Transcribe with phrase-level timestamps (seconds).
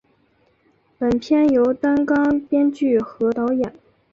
[0.97, 3.71] 本片由担纲编剧和导演。